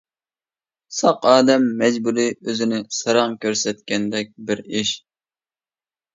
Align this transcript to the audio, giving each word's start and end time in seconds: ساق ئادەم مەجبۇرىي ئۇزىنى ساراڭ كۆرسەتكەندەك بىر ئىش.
ساق 0.99 1.27
ئادەم 1.31 1.67
مەجبۇرىي 1.81 2.31
ئۇزىنى 2.47 2.81
ساراڭ 3.01 3.37
كۆرسەتكەندەك 3.45 4.35
بىر 4.49 4.65
ئىش. 4.81 4.97